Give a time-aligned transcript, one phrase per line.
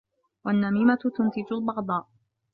[0.45, 2.05] وَالنَّمِيمَةُ تُنْتِجُ الْبَغْضَاءَ